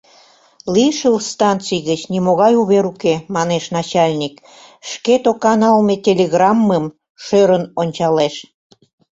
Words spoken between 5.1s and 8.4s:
тока налме телеграммым шӧрын ончалеш.